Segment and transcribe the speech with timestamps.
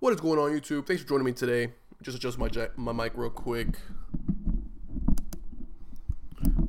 [0.00, 0.86] What is going on, YouTube?
[0.86, 1.74] Thanks for joining me today.
[2.02, 3.68] Just adjust my my mic real quick.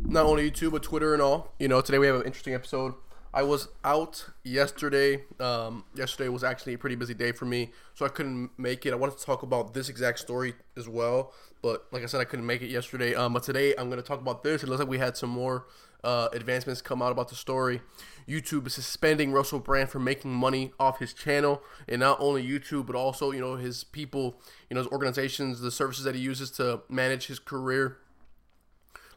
[0.04, 1.54] Not only YouTube, but Twitter and all.
[1.58, 2.94] You know, today we have an interesting episode.
[3.34, 5.24] I was out yesterday.
[5.40, 8.92] Um, yesterday was actually a pretty busy day for me, so I couldn't make it.
[8.92, 12.26] I wanted to talk about this exact story as well, but like I said, I
[12.26, 13.16] couldn't make it yesterday.
[13.16, 14.62] Um, but today I'm going to talk about this.
[14.62, 15.68] It looks like we had some more
[16.04, 17.82] uh, advancements come out about the story.
[18.28, 22.86] YouTube is suspending Russell Brand for making money off his channel, and not only YouTube,
[22.86, 24.40] but also you know his people,
[24.70, 27.98] you know his organizations, the services that he uses to manage his career,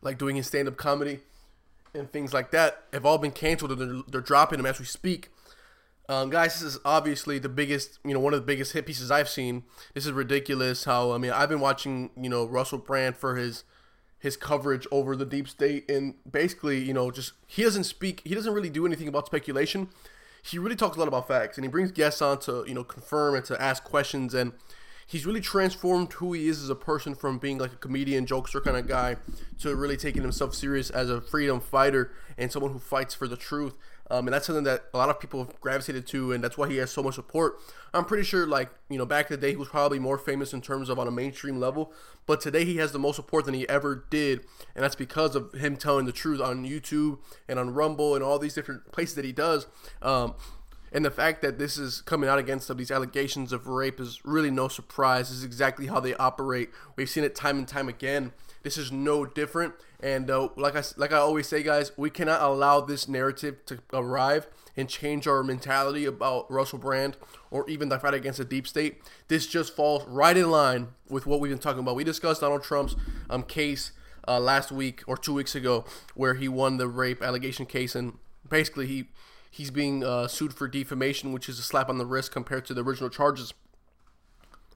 [0.02, 1.20] like doing his stand-up comedy
[1.94, 4.84] and things like that have all been canceled and they're, they're dropping them as we
[4.84, 5.28] speak.
[6.08, 9.10] Um, guys, this is obviously the biggest, you know, one of the biggest hit pieces
[9.10, 9.62] I've seen.
[9.94, 10.84] This is ridiculous.
[10.84, 13.64] How I mean, I've been watching, you know, Russell Brand for his
[14.18, 18.34] his coverage over the deep state, and basically, you know, just he doesn't speak, he
[18.34, 19.88] doesn't really do anything about speculation.
[20.42, 22.84] He really talks a lot about facts, and he brings guests on to, you know,
[22.84, 24.52] confirm and to ask questions and
[25.06, 28.62] he's really transformed who he is as a person from being like a comedian, jokester
[28.62, 29.16] kind of guy
[29.60, 33.36] to really taking himself serious as a freedom fighter and someone who fights for the
[33.36, 33.76] truth.
[34.10, 36.76] Um, and that's something that a lot of people gravitated to, and that's why he
[36.76, 37.58] has so much support.
[37.94, 40.52] I'm pretty sure, like, you know, back in the day, he was probably more famous
[40.52, 41.92] in terms of on a mainstream level,
[42.26, 44.40] but today he has the most support than he ever did,
[44.74, 48.38] and that's because of him telling the truth on YouTube and on Rumble and all
[48.38, 49.66] these different places that he does.
[50.02, 50.34] Um,
[50.94, 54.50] and the fact that this is coming out against these allegations of rape is really
[54.50, 55.28] no surprise.
[55.28, 56.70] This is exactly how they operate.
[56.94, 58.32] We've seen it time and time again.
[58.62, 59.74] This is no different.
[60.00, 63.80] And uh, like I like I always say, guys, we cannot allow this narrative to
[63.92, 67.16] arrive and change our mentality about Russell Brand
[67.50, 69.02] or even the fight against the deep state.
[69.26, 71.96] This just falls right in line with what we've been talking about.
[71.96, 72.94] We discussed Donald Trump's
[73.28, 73.90] um, case
[74.28, 75.84] uh, last week or two weeks ago,
[76.14, 79.08] where he won the rape allegation case, and basically he
[79.54, 82.74] he's being uh, sued for defamation, which is a slap on the wrist compared to
[82.74, 83.54] the original charges.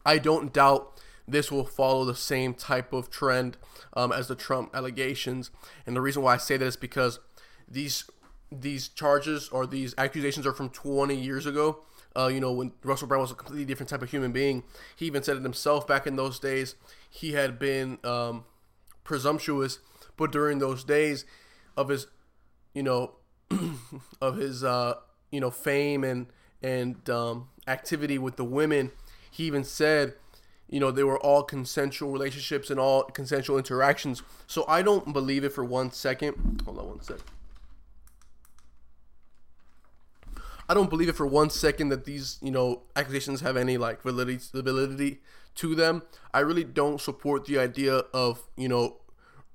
[0.07, 3.57] I don't doubt this will follow the same type of trend
[3.95, 5.51] um, as the Trump allegations,
[5.85, 7.19] and the reason why I say that is because
[7.69, 8.05] these
[8.53, 11.81] these charges or these accusations are from 20 years ago.
[12.17, 14.63] Uh, you know, when Russell Brand was a completely different type of human being.
[14.97, 16.75] He even said it himself back in those days.
[17.11, 18.45] He had been um,
[19.05, 19.81] presumptuous,
[20.17, 21.27] but during those days
[21.77, 22.07] of his,
[22.73, 23.18] you know,
[24.21, 24.95] of his uh,
[25.31, 26.27] you know fame and
[26.63, 28.91] and um, activity with the women,
[29.31, 30.15] he even said,
[30.69, 34.23] you know, they were all consensual relationships and all consensual interactions.
[34.47, 36.63] So I don't believe it for one second.
[36.65, 37.19] Hold on one sec.
[40.69, 44.03] I don't believe it for one second that these, you know, accusations have any like
[44.03, 45.21] validity, validity
[45.55, 46.03] to them.
[46.35, 48.99] I really don't support the idea of, you know,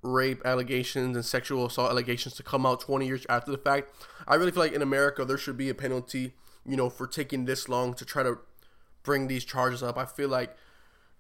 [0.04, 3.90] rape allegations and sexual assault allegations to come out 20 years after the fact.
[4.28, 6.34] I really feel like in America there should be a penalty,
[6.66, 8.40] you know, for taking this long to try to
[9.04, 9.98] bring these charges up.
[9.98, 10.56] I feel like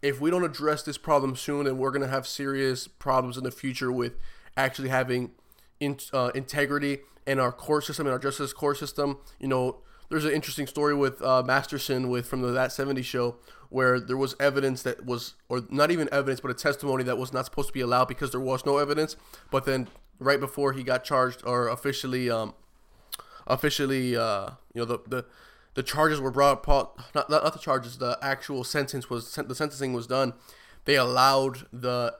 [0.02, 3.44] if we don't address this problem soon, then we're going to have serious problems in
[3.44, 4.18] the future with
[4.58, 5.32] actually having
[5.80, 9.18] in, uh, integrity in our court system, in our justice court system.
[9.40, 9.78] You know,
[10.10, 13.38] there's an interesting story with uh, Masterson with from the That 70 show
[13.73, 17.34] where there was evidence that was, or not even evidence, but a testimony that was
[17.34, 19.16] not supposed to be allowed because there was no evidence.
[19.50, 19.88] But then
[20.19, 22.53] right before he got charged or officially, um,
[23.47, 25.25] officially, uh, you know, the the
[25.73, 26.67] the charges were brought,
[27.16, 30.34] not, not the charges, the actual sentence was the sentencing was done.
[30.85, 32.16] They allowed the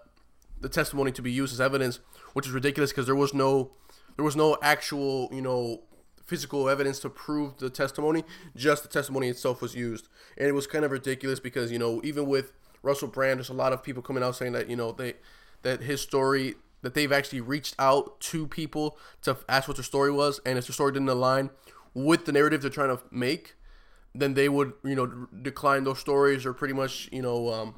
[0.59, 1.99] the testimony to be used as evidence,
[2.33, 3.73] which is ridiculous because there was no
[4.15, 5.83] there was no actual you know
[6.25, 8.23] physical evidence to prove the testimony.
[8.56, 10.07] Just the testimony itself was used,
[10.38, 13.53] and it was kind of ridiculous because you know even with Russell Brand, there's a
[13.53, 15.16] lot of people coming out saying that you know they
[15.63, 20.12] that his story that they've actually reached out to people to ask what their story
[20.12, 21.50] was, and if their story didn't align
[21.94, 23.56] with the narrative they're trying to make,
[24.13, 27.75] then they would you know decline those stories or pretty much you know um,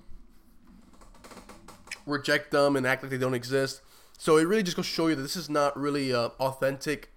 [2.05, 3.81] reject them and act like they don't exist.
[4.17, 7.11] So it really just goes to show you that this is not really uh, authentic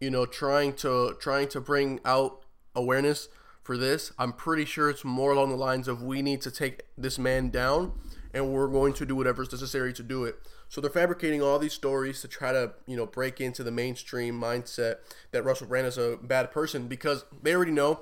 [0.00, 3.28] you know, trying to trying to bring out awareness
[3.62, 4.12] for this.
[4.18, 7.50] I'm pretty sure it's more along the lines of we need to take this man
[7.50, 7.92] down
[8.32, 10.36] and we're going to do whatever's necessary to do it.
[10.68, 14.40] So they're fabricating all these stories to try to, you know, break into the mainstream
[14.40, 14.96] mindset
[15.30, 18.00] that Russell Brand is a bad person because they already know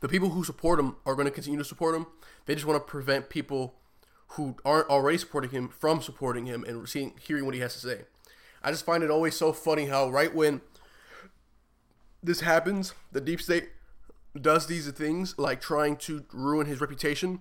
[0.00, 2.06] the people who support him are going to continue to support him.
[2.46, 3.74] They just want to prevent people
[4.34, 7.80] who aren't already supporting him from supporting him and seeing hearing what he has to
[7.80, 8.00] say.
[8.62, 10.60] I just find it always so funny how right when
[12.22, 13.70] this happens, the deep state
[14.40, 17.40] does these things like trying to ruin his reputation.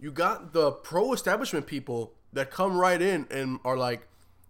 [0.00, 4.08] You got the pro establishment people that come right in and are like,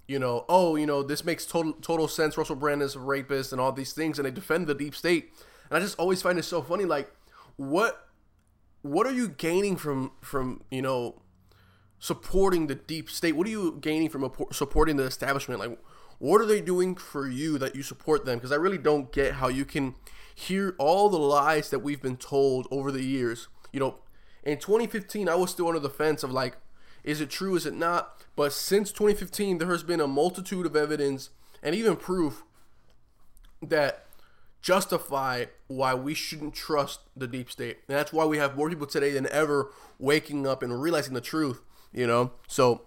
[0.09, 2.39] you know, oh, you know, this makes total total sense.
[2.39, 5.33] Russell Brand is a rapist and all these things, and they defend the deep state.
[5.69, 6.85] And I just always find it so funny.
[6.85, 7.13] Like,
[7.57, 8.09] what
[8.83, 11.23] what are you gaining from from you know
[11.99, 13.33] supporting the deep state?
[13.33, 15.59] What are you gaining from supporting the establishment?
[15.59, 15.79] Like,
[16.19, 18.39] what are they doing for you that you support them?
[18.39, 19.95] Because I really don't get how you can
[20.35, 23.49] hear all the lies that we've been told over the years.
[23.73, 23.97] You know,
[24.43, 26.57] in 2015, I was still under the fence of like,
[27.05, 27.55] is it true?
[27.57, 28.25] Is it not?
[28.35, 31.31] But since 2015, there has been a multitude of evidence
[31.63, 32.43] and even proof
[33.63, 34.07] that
[34.61, 37.79] justify why we shouldn't trust the deep state.
[37.89, 41.21] And that's why we have more people today than ever waking up and realizing the
[41.21, 41.61] truth,
[41.93, 42.33] you know?
[42.49, 42.83] So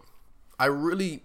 [0.59, 1.23] I really,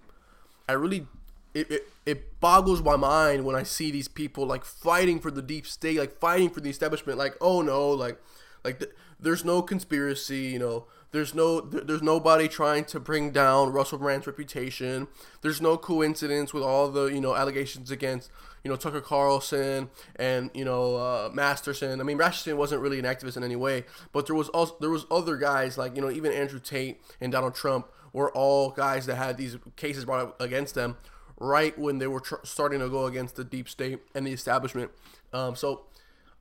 [0.69, 1.07] I really,
[1.55, 5.43] it, it, it boggles my mind when I see these people like fighting for the
[5.43, 8.21] deep state, like fighting for the establishment, like, oh no, like,
[8.65, 8.91] like th-
[9.21, 14.27] there's no conspiracy, you know, there's no there's nobody trying to bring down Russell Brand's
[14.27, 15.07] reputation.
[15.43, 18.33] There's no coincidence with all the you know allegations against
[18.65, 22.01] you know Tucker Carlson and you know uh, Masterson.
[22.01, 24.91] I mean Masterson wasn't really an activist in any way, but there was also there
[24.91, 29.07] was other guys like you know even Andrew Tate and Donald Trump were all guys
[29.07, 30.97] that had these cases brought up against them
[31.39, 34.91] right when they were tr- starting to go against the deep state and the establishment.
[35.33, 35.83] Um, so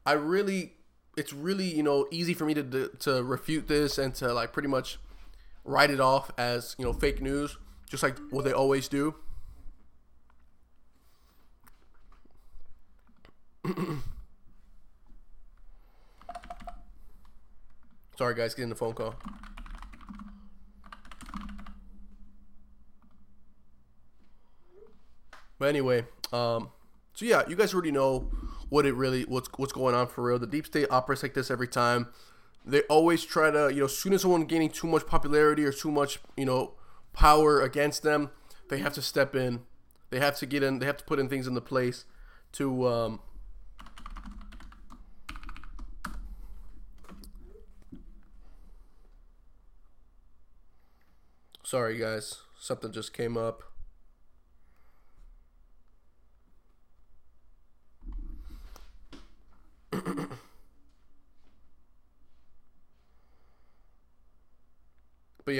[0.05, 0.73] I really
[1.15, 4.67] it's really you know easy for me to to refute this and to like pretty
[4.69, 4.99] much
[5.65, 7.57] write it off as you know fake news,
[7.89, 9.15] just like what they always do.
[18.17, 19.15] Sorry, guys, getting the phone call.
[25.63, 26.71] But anyway, um,
[27.13, 28.29] so yeah, you guys already know
[28.67, 30.37] what it really what's what's going on for real.
[30.37, 32.09] The deep state operates like this every time.
[32.65, 35.71] They always try to, you know, as soon as someone gaining too much popularity or
[35.71, 36.73] too much, you know,
[37.13, 38.31] power against them,
[38.69, 39.61] they have to step in.
[40.09, 40.79] They have to get in.
[40.79, 42.03] They have to put in things in the place
[42.51, 42.85] to.
[42.89, 43.19] Um,
[51.63, 52.41] Sorry, guys.
[52.59, 53.72] Something just came up.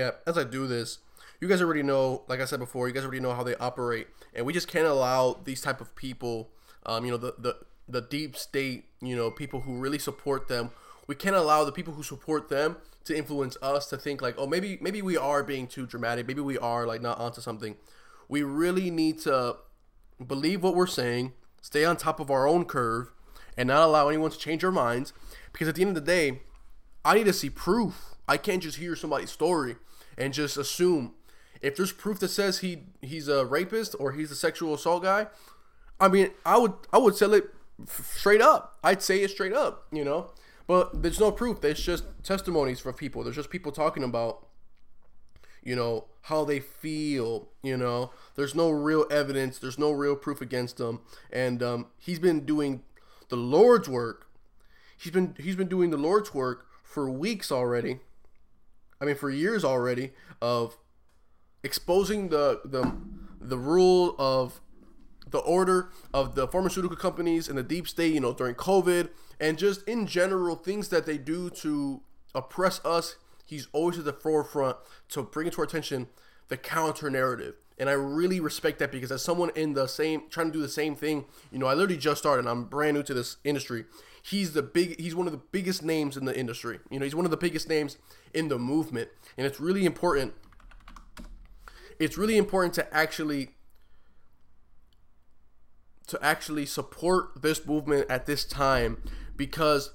[0.04, 0.98] Yeah, as I do this,
[1.40, 4.08] you guys already know, like I said before, you guys already know how they operate,
[4.34, 6.50] and we just can't allow these type of people,
[6.86, 7.56] um, you know, the the
[7.88, 10.72] the deep state, you know, people who really support them.
[11.08, 14.46] We can't allow the people who support them to influence us to think like, oh,
[14.46, 17.78] maybe maybe we are being too dramatic, maybe we are like not onto something.
[18.28, 19.56] We really need to
[20.26, 23.10] believe what we're saying, stay on top of our own curve,
[23.56, 25.14] and not allow anyone to change our minds.
[25.54, 26.42] Because at the end of the day,
[27.06, 29.76] I need to see proof I can't just hear somebody's story
[30.18, 31.14] and just assume.
[31.62, 35.28] If there's proof that says he he's a rapist or he's a sexual assault guy,
[36.00, 37.46] I mean, I would I would sell it
[37.88, 38.78] straight up.
[38.84, 40.32] I'd say it straight up, you know.
[40.68, 41.62] But there's no proof.
[41.62, 43.24] There's just testimonies from people.
[43.24, 44.48] There's just people talking about,
[45.62, 47.50] you know, how they feel.
[47.62, 49.60] You know, there's no real evidence.
[49.60, 51.02] There's no real proof against them.
[51.32, 52.84] And um, he's been doing
[53.30, 54.28] the Lord's work.
[54.98, 58.00] He's been he's been doing the Lord's work for weeks already
[59.04, 60.78] I mean, for years already of
[61.62, 62.96] exposing the the
[63.42, 64.62] the rule of
[65.30, 69.10] the order of the pharmaceutical companies and the deep state, you know, during COVID
[69.42, 72.02] and just in general things that they do to
[72.34, 73.18] oppress us.
[73.46, 74.78] He's always at the forefront
[75.10, 76.08] to bring to our attention
[76.48, 77.56] the counter narrative.
[77.78, 80.70] And I really respect that because as someone in the same trying to do the
[80.70, 82.48] same thing, you know, I literally just started.
[82.48, 83.84] I'm brand new to this industry
[84.24, 86.80] he's the big he's one of the biggest names in the industry.
[86.90, 87.98] You know, he's one of the biggest names
[88.34, 90.34] in the movement, and it's really important.
[92.00, 93.50] It's really important to actually
[96.08, 99.02] to actually support this movement at this time
[99.36, 99.92] because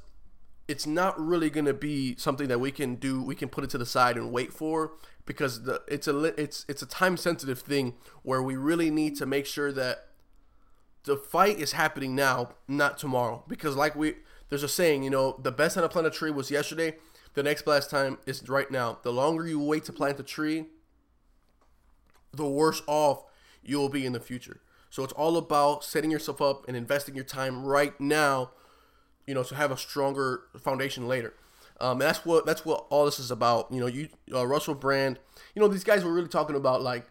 [0.67, 3.71] it's not really going to be something that we can do we can put it
[3.71, 4.93] to the side and wait for
[5.27, 9.27] because the it's a it's it's a time sensitive thing where we really need to
[9.27, 10.08] make sure that
[11.05, 13.45] the fight is happening now, not tomorrow.
[13.49, 14.15] Because like we,
[14.49, 16.97] there's a saying, you know, the best time to plant a tree was yesterday.
[17.35, 18.99] The next best time is right now.
[19.03, 20.67] The longer you wait to plant a tree,
[22.33, 23.25] the worse off
[23.63, 24.61] you will be in the future.
[24.91, 28.53] So it's all about setting yourself up and investing your time right now,
[29.27, 31.35] you know, to have a stronger foundation later.
[31.81, 33.71] Um, and that's what that's what all this is about.
[33.71, 35.19] You know, you uh, Russell Brand.
[35.55, 37.07] You know, these guys were really talking about like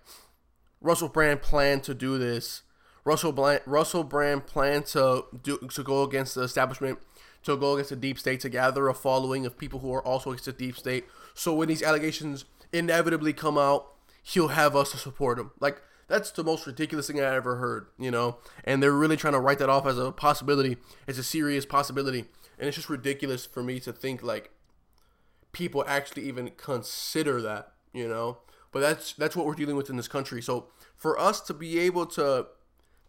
[0.82, 2.63] Russell Brand planned to do this
[3.07, 6.99] Russell Brand, Russell Brand planned to do to go against the establishment,
[7.43, 10.31] to go against the deep state, to gather a following of people who are also
[10.31, 11.05] against the deep state.
[11.33, 13.87] So when these allegations inevitably come out,
[14.21, 15.51] he'll have us to support him.
[15.61, 18.39] Like that's the most ridiculous thing I ever heard, you know.
[18.65, 20.75] And they're really trying to write that off as a possibility,
[21.07, 22.25] as a serious possibility.
[22.59, 24.51] And it's just ridiculous for me to think like
[25.53, 28.39] people actually even consider that, you know.
[28.73, 30.41] But that's that's what we're dealing with in this country.
[30.41, 32.47] So for us to be able to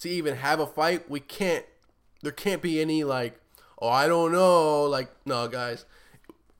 [0.00, 1.64] to even have a fight, we can't.
[2.23, 3.40] There can't be any like,
[3.81, 4.85] oh, I don't know.
[4.85, 5.85] Like, no, guys,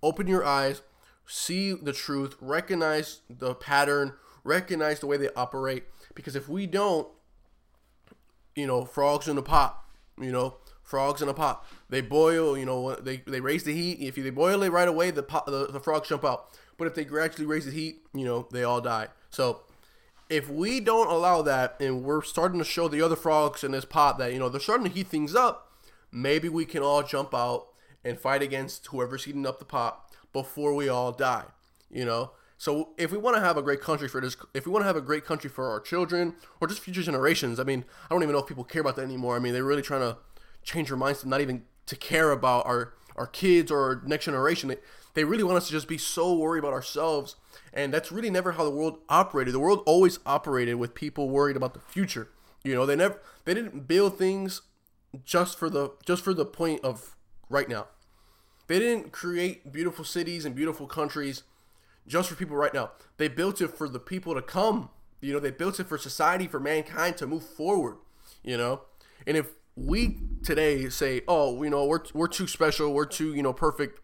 [0.03, 0.83] open your eyes,
[1.27, 4.15] see the truth, recognize the pattern,
[4.45, 5.85] recognize the way they operate.
[6.15, 7.09] Because if we don't,
[8.55, 9.85] you know, frogs in a pot,
[10.21, 10.57] you know,
[10.89, 11.65] frogs in a pot.
[11.91, 13.99] They boil, you know, they, they raise the heat.
[14.01, 16.49] If they boil it right away, the, pot, the the frogs jump out.
[16.77, 19.09] But if they gradually raise the heat, you know, they all die.
[19.31, 19.61] So
[20.29, 23.85] if we don't allow that, and we're starting to show the other frogs in this
[23.85, 25.73] pot that you know they're starting to heat things up,
[26.13, 27.69] maybe we can all jump out
[28.05, 31.45] and fight against whoever's heating up the pot before we all die.
[31.91, 34.73] You know, so if we want to have a great country for this, if we
[34.73, 37.85] want to have a great country for our children or just future generations, I mean,
[38.11, 39.37] I don't even know if people care about that anymore.
[39.37, 40.19] I mean, they're really trying to
[40.63, 44.27] change their minds to not even to care about our our kids or our next
[44.27, 44.69] generation.
[44.69, 44.77] They,
[45.15, 47.35] they really want us to just be so worried about ourselves,
[47.73, 49.55] and that's really never how the world operated.
[49.55, 52.29] The world always operated with people worried about the future.
[52.65, 54.63] You know, they never they didn't build things
[55.25, 57.17] just for the just for the point of
[57.49, 57.89] right now.
[58.67, 61.43] They didn't create beautiful cities and beautiful countries
[62.07, 62.91] just for people right now.
[63.17, 64.91] They built it for the people to come.
[65.21, 67.97] You know, they built it for society, for mankind to move forward.
[68.45, 68.83] You know,
[69.27, 73.43] and if we today say, oh, you know, we're we're too special, we're too you
[73.43, 74.01] know perfect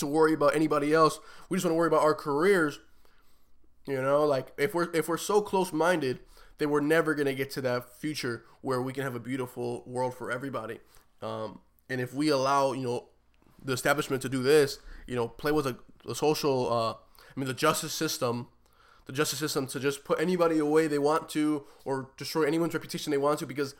[0.00, 1.20] to worry about anybody else.
[1.48, 2.80] We just want to worry about our careers.
[3.86, 6.20] You know, like if we're if we're so close minded,
[6.58, 10.14] then we're never gonna get to that future where we can have a beautiful world
[10.14, 10.78] for everybody.
[11.22, 13.08] Um, and if we allow, you know,
[13.62, 15.76] the establishment to do this, you know, play with a,
[16.08, 18.48] a social, uh, I mean, the justice system,
[19.06, 23.10] the justice system to just put anybody away they want to or destroy anyone's reputation
[23.10, 23.74] they want to because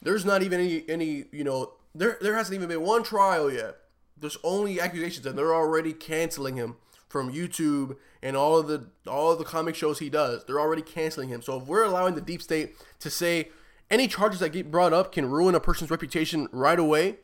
[0.00, 3.76] there's not even any, any you know, there, there hasn't even been one trial yet.
[4.20, 6.76] There's only accusations and they're already canceling him
[7.08, 10.44] from YouTube and all of the all of the comic shows he does.
[10.44, 11.42] They're already canceling him.
[11.42, 13.48] So if we're allowing the deep state to say
[13.90, 17.16] any charges that get brought up can ruin a person's reputation right away,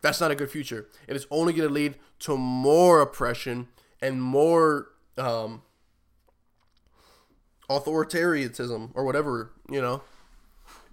[0.00, 0.88] that's not a good future.
[1.06, 3.68] It is only going to lead to more oppression
[4.00, 5.62] and more um,
[7.70, 10.02] authoritarianism or whatever, you know.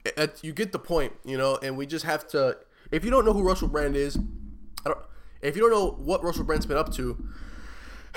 [0.05, 2.57] It, you get the point, you know, and we just have to.
[2.91, 4.17] If you don't know who Russell Brand is,
[4.85, 4.99] I don't.
[5.41, 7.29] If you don't know what Russell Brand's been up to,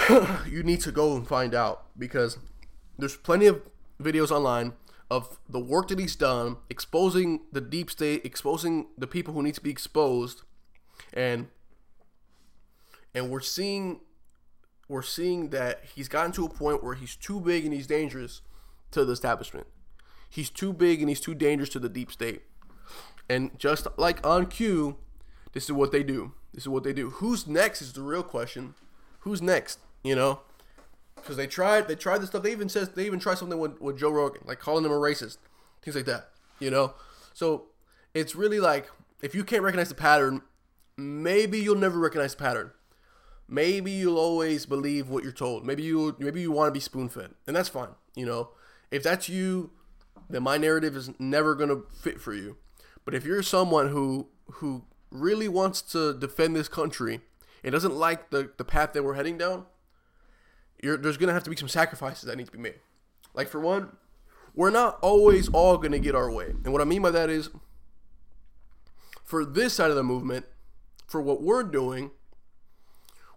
[0.49, 2.39] you need to go and find out because
[2.99, 3.63] there's plenty of
[4.01, 4.73] videos online
[5.11, 9.55] of the work that he's done, exposing the deep state, exposing the people who need
[9.55, 10.43] to be exposed,
[11.13, 11.49] and
[13.15, 14.01] and we're seeing
[14.89, 18.41] we're seeing that he's gotten to a point where he's too big and he's dangerous
[18.91, 19.67] to the establishment.
[20.29, 22.43] He's too big and he's too dangerous to the deep state.
[23.29, 24.97] And just like on cue,
[25.53, 26.33] this is what they do.
[26.53, 27.11] This is what they do.
[27.11, 28.75] Who's next is the real question.
[29.21, 29.79] Who's next?
[30.03, 30.41] You know,
[31.17, 32.43] because they tried they tried this stuff.
[32.43, 34.95] They even says they even tried something with, with Joe Rogan, like calling him a
[34.95, 35.39] racist,
[35.83, 36.31] things like that.
[36.59, 36.95] You know,
[37.33, 37.67] so
[38.15, 38.91] it's really like
[39.23, 40.43] if you can't recognize the pattern,
[40.97, 42.73] maybe you'll never recognize the pattern.
[43.49, 45.65] Maybe you'll always believe what you're told.
[45.65, 47.91] Maybe you maybe you want to be spoon fed, and that's fine.
[48.15, 48.51] You know,
[48.91, 49.71] if that's you,
[50.29, 52.57] then my narrative is never gonna fit for you.
[53.05, 57.21] But if you're someone who who really wants to defend this country
[57.63, 59.67] and doesn't like the, the path that we're heading down,
[60.83, 62.81] there's gonna have to be some sacrifices that need to be made.
[63.35, 63.97] Like for one,
[64.55, 67.51] we're not always all gonna get our way, and what I mean by that is,
[69.23, 70.47] for this side of the movement,
[71.07, 72.11] for what we're doing,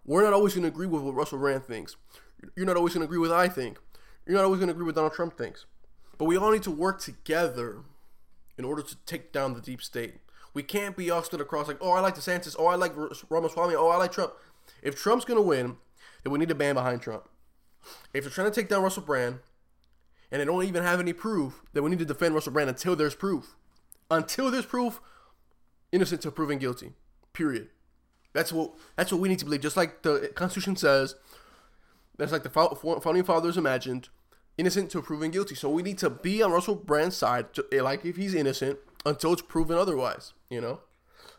[0.04, 1.96] we're not always going to agree with what Russell Brand thinks.
[2.54, 3.78] You're not always going to agree with I think.
[4.26, 5.66] You're not always going to agree with Donald Trump thinks.
[6.18, 7.80] But we all need to work together
[8.56, 10.14] in order to take down the deep state.
[10.56, 12.56] We can't be all stood across like, oh, I like DeSantis.
[12.58, 12.94] Oh, I like
[13.28, 13.74] Ramaswamy.
[13.74, 14.32] Oh, I like Trump.
[14.82, 15.76] If Trump's going to win,
[16.24, 17.28] then we need to ban behind Trump.
[18.14, 19.40] If they're trying to take down Russell Brand
[20.32, 22.96] and they don't even have any proof, then we need to defend Russell Brand until
[22.96, 23.54] there's proof.
[24.10, 25.02] Until there's proof,
[25.92, 26.94] innocent until proven guilty.
[27.34, 27.68] Period.
[28.32, 29.60] That's what that's what we need to believe.
[29.60, 31.16] Just like the Constitution says,
[32.16, 32.48] that's like the
[33.02, 34.08] founding fathers imagined,
[34.56, 35.54] innocent to proven guilty.
[35.54, 39.34] So we need to be on Russell Brand's side, to, like if he's innocent, until
[39.34, 40.32] it's proven otherwise.
[40.50, 40.80] You know,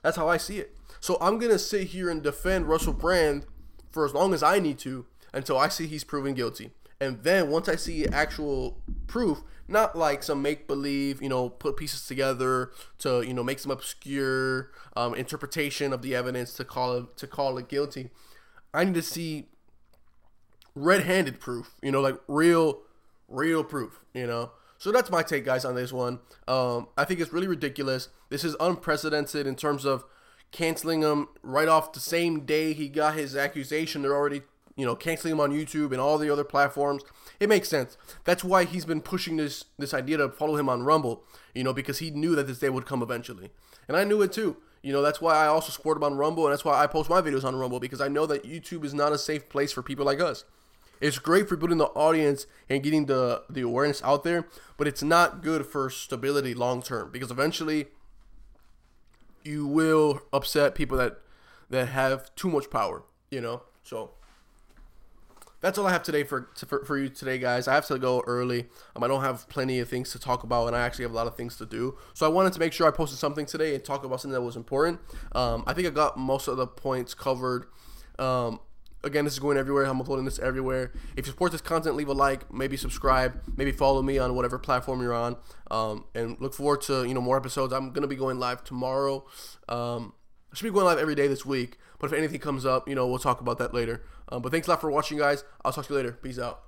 [0.03, 0.75] that's how I see it.
[0.99, 3.45] So I'm gonna sit here and defend Russell Brand
[3.91, 6.71] for as long as I need to until I see he's proven guilty.
[6.99, 11.77] And then once I see actual proof, not like some make believe, you know, put
[11.77, 16.97] pieces together to you know make some obscure um, interpretation of the evidence to call
[16.97, 18.09] it to call it guilty.
[18.73, 19.47] I need to see
[20.75, 22.81] red-handed proof, you know, like real,
[23.27, 24.51] real proof, you know.
[24.77, 26.19] So that's my take, guys, on this one.
[26.48, 28.10] Um, I think it's really ridiculous.
[28.29, 30.05] This is unprecedented in terms of
[30.51, 34.01] canceling him right off the same day he got his accusation.
[34.01, 34.41] They're already
[34.77, 37.03] you know, canceling him on YouTube and all the other platforms.
[37.39, 37.98] It makes sense.
[38.24, 41.24] That's why he's been pushing this this idea to follow him on Rumble,
[41.55, 43.50] you know, because he knew that this day would come eventually.
[43.88, 44.57] And I knew it too.
[44.84, 47.10] You know, that's why I also support him on Rumble, and that's why I post
[47.10, 49.81] my videos on Rumble because I know that YouTube is not a safe place for
[49.81, 50.46] people like us.
[51.00, 55.04] It's great for building the audience and getting the the awareness out there, but it's
[55.04, 57.88] not good for stability long term because eventually
[59.44, 61.20] you will upset people that
[61.70, 63.63] that have too much power, you know.
[63.84, 64.12] So
[65.60, 67.68] that's all I have today for, for for you today, guys.
[67.68, 68.68] I have to go early.
[68.96, 71.16] Um, I don't have plenty of things to talk about, and I actually have a
[71.16, 71.98] lot of things to do.
[72.13, 74.42] So I wanted to make sure I posted something today and talk about something that
[74.42, 75.00] was important.
[75.34, 77.66] Um, I think I got most of the points covered.
[78.20, 78.60] Um,
[79.04, 79.86] again, this is going everywhere.
[79.86, 80.92] I'm uploading this everywhere.
[81.16, 84.58] If you support this content, leave a like, maybe subscribe, maybe follow me on whatever
[84.58, 85.38] platform you're on,
[85.72, 87.74] um, and look forward to you know more episodes.
[87.74, 89.25] I'm gonna be going live tomorrow.
[89.70, 90.13] Um,
[90.51, 92.96] I should be going live every day this week, but if anything comes up, you
[92.96, 94.04] know, we'll talk about that later.
[94.30, 95.44] Um, but thanks a lot for watching, guys.
[95.63, 96.13] I'll talk to you later.
[96.13, 96.66] Peace out.